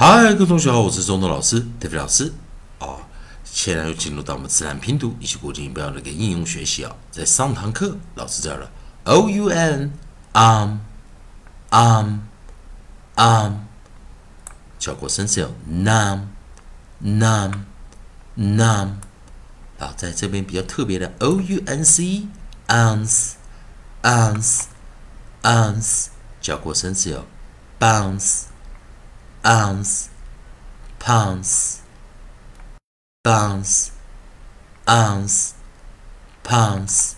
[0.00, 2.32] 嗨，各位同学好，我是中东老师 David 老师
[2.78, 2.86] 啊。
[3.44, 6.94] 现在又进入到我们自然拼读以及国际音标的一个应用学习啊。
[7.10, 8.70] 在上堂课，老师这儿了
[9.02, 9.92] ，o u n
[10.34, 10.78] um
[11.70, 12.20] um
[13.16, 13.54] um，
[14.78, 16.26] 教过声是有 num
[17.02, 17.64] num
[18.36, 18.90] num，
[19.80, 22.28] 啊，在这边比较特别的 o u n c
[22.68, 23.32] ounce
[24.02, 24.66] ounce
[25.42, 26.06] ounce，
[26.40, 27.26] 教过声是有
[27.80, 28.42] bounce
[29.42, 30.06] ounce
[31.00, 31.76] pounce
[33.22, 33.88] bounce
[34.86, 35.50] ounce
[36.44, 37.12] pounce，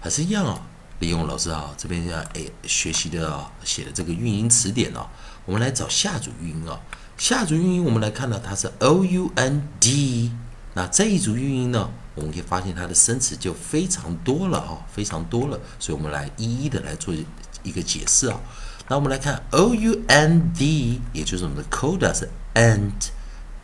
[0.00, 0.60] 还是一样啊。
[1.00, 5.06] 利用老师啊这边要诶学习的写的这个韵音词典呢，
[5.44, 6.80] 我们来找下组韵音啊。
[7.18, 10.32] 下组韵音我们来看到它是 o u n d，
[10.74, 15.60] 那这一组韵音呢，我们可以发现它的生词就非常多了啊，非常多了。
[15.78, 17.14] 所以我们来一一的来做
[17.62, 18.40] 一个解释啊。
[18.88, 22.92] 那我们来看 o u n d，也就是我们的 coda 是 and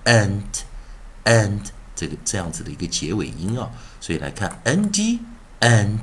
[0.05, 0.43] and
[1.25, 1.61] and
[1.95, 3.71] 这个这样子的一个结尾音啊。
[4.01, 5.21] 所以来看 n d
[5.61, 6.01] and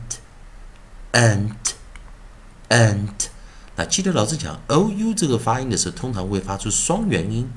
[1.14, 1.56] and
[2.70, 3.28] and，
[3.76, 7.50] 那记得老师讲 o u 这个发音的时候，通常会发出双元音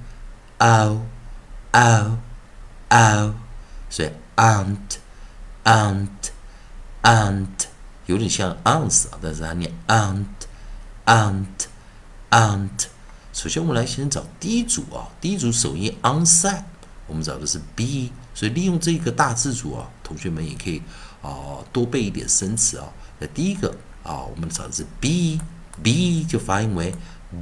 [0.58, 1.02] o
[1.72, 2.19] o
[2.89, 3.34] o，
[3.91, 4.78] 所以 and
[5.64, 6.08] and
[7.02, 7.47] and
[8.06, 10.24] 有点像 ounce 啊，但是它念 and
[11.06, 11.69] ant
[12.31, 12.87] ant。
[13.33, 16.65] 首先我们来先找第一组啊，第一组首音 onside，
[17.07, 20.83] 我们找的是 b，所以利用这个大字组啊，同学们也可以
[21.23, 22.89] 啊多背一点生词啊。
[23.19, 26.95] 那第一个啊，我们找的是 b，b 就发音为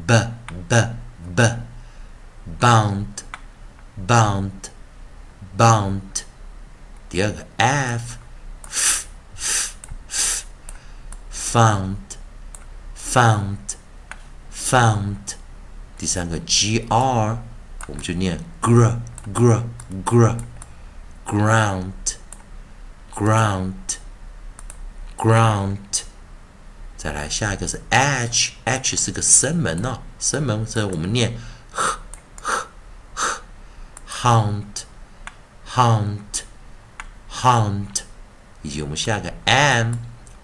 [0.06, 0.30] b
[0.68, 0.88] b
[1.34, 3.06] b，bound
[4.06, 4.50] bound
[5.56, 6.00] bound。
[7.08, 8.18] 第二个 f，f
[10.10, 10.44] f
[11.32, 11.96] found
[13.07, 13.57] found
[14.53, 15.35] found。
[15.97, 17.37] 第三个 gr，
[17.87, 18.97] 我们就念 gr
[19.33, 19.63] gr
[20.03, 20.35] gr
[21.25, 21.93] ground
[23.13, 23.73] ground
[25.17, 26.01] ground，
[26.97, 31.37] 再来下一个是 h，h 是个声门哦，声门，所以我们念
[31.71, 31.99] h
[32.43, 32.67] h
[33.13, 33.41] h
[34.23, 34.83] hunt
[35.69, 36.43] hunt
[37.31, 38.01] hunt，
[38.61, 39.95] 以及我们下一个 m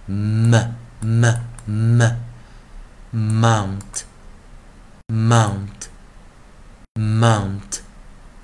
[0.05, 0.55] m
[1.01, 1.25] m
[1.65, 2.22] m
[3.13, 4.03] mount
[5.07, 5.89] mount
[6.95, 7.79] mount，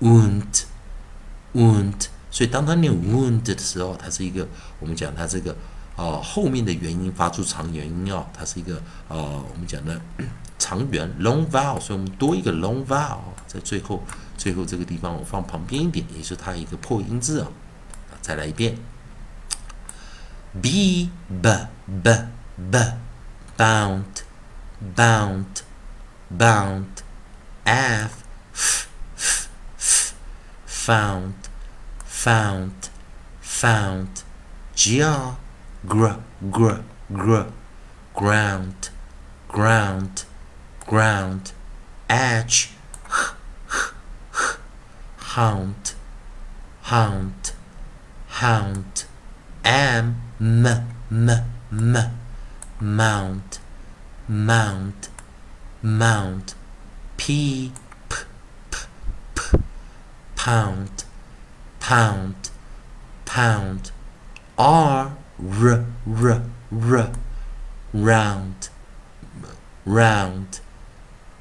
[0.00, 0.64] won't
[1.54, 4.47] won't， 所以当它念 wound 的时候，它是一个
[4.79, 5.55] 我们讲它这个
[5.95, 10.01] 呃后面的元音发出长元音哦，它是一个呃我们讲的
[10.57, 14.01] 长元 long vowel，所以我们多一个 long vowel 在最后。
[14.35, 17.47] 最后这个地方我放旁边一点，也是它一个破音字啊。
[18.19, 18.75] 再来一遍
[20.59, 21.67] ，b b
[22.03, 22.11] b
[22.71, 22.93] b
[23.55, 24.03] bound
[24.95, 25.45] bound
[26.35, 26.85] bound
[27.63, 28.11] f
[28.53, 28.87] f
[29.77, 30.13] f
[30.67, 31.33] found
[32.23, 32.89] found
[33.41, 34.23] found
[34.75, 35.23] gr
[35.87, 36.13] gr
[36.51, 36.77] gr
[37.11, 37.43] gr
[38.15, 38.89] ground
[39.49, 40.23] ground
[40.87, 41.51] ground
[42.09, 42.69] h
[45.33, 45.95] hunt,
[46.83, 47.53] hunt,
[48.27, 49.05] hunt,
[49.65, 50.67] m, m,
[51.09, 51.29] m,
[51.71, 51.97] m,
[52.79, 53.59] mount,
[54.27, 55.09] mount,
[55.81, 56.53] mount,
[57.17, 57.71] p,
[58.09, 58.15] p,
[58.69, 58.77] p,
[59.33, 59.57] p,
[60.35, 61.03] pound,
[61.92, 62.50] pound,
[63.24, 63.90] pound,
[64.56, 67.12] r, r, r, r,
[67.92, 68.68] round,
[69.84, 70.60] round,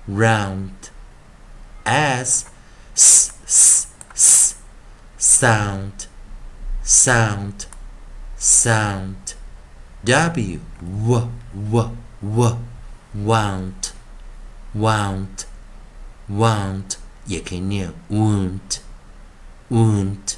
[0.08, 0.90] round,
[1.86, 2.50] s,
[2.96, 4.56] s, s, s,
[5.18, 6.08] sound,
[6.84, 7.66] sound,
[8.38, 9.34] sound.
[10.06, 12.58] W, w, w, w,
[13.14, 13.94] want,
[14.74, 15.46] want,
[16.30, 16.98] want.
[17.28, 18.80] 也可以念 won't,
[19.70, 20.38] won't,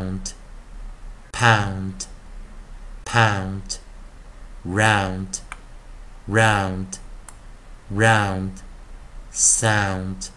[0.00, 0.34] pound
[1.32, 2.08] pound
[3.04, 3.80] pound
[4.66, 5.40] round
[6.28, 6.98] round
[7.90, 8.62] round
[9.30, 10.30] sound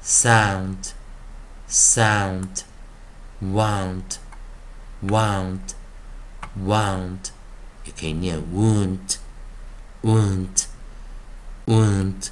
[0.00, 0.92] sound
[1.66, 2.64] sound
[3.40, 4.18] wound
[5.02, 5.74] wound
[6.56, 7.30] wound
[7.84, 9.18] 也可以念 wound
[10.02, 10.66] wound
[11.66, 12.30] wound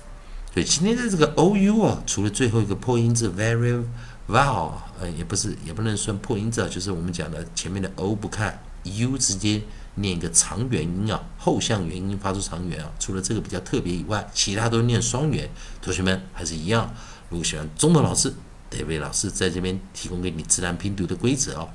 [0.53, 3.81] 所以今天的这个 o u 啊，除了最后一个破音字 very
[4.27, 9.62] vowel，呃，也不是也不能算破音字啊，就是我们讲的前面的 o 不看 u 直接
[9.95, 12.92] 念一个长元音啊，后向元音发出长元啊。
[13.00, 15.50] 除了这个比较特别以外，其他都念双元。
[15.81, 16.94] 同学们还是一样，
[17.30, 18.33] 如果喜欢中文老师
[18.69, 21.68] ，David 老师在这边提供给你自然拼读的规则啊。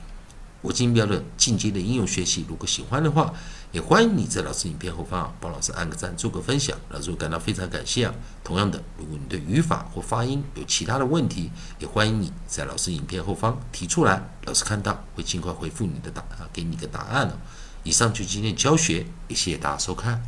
[0.66, 3.32] 国际音标的进阶的应用学习，如果喜欢的话，
[3.70, 8.12] 也欢迎你在老师影片后方帮老师按个赞，做个分享，老师会感到非常感谢啊。
[8.42, 17.38] 同样的，如果你对语法或发音有其他的问题，也欢迎你在老师影片后方提出来，老师看到会尽快回复你的答，给你个答案了。
[17.84, 20.20] 以上就今天教学，也谢谢大家收看。